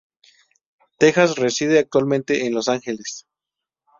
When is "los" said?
2.55-2.69